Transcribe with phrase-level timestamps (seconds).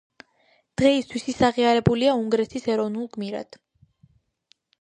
[0.81, 3.63] დღეისთვის ის აღიარებულია უნგრეთის ეროვნულ გმირად.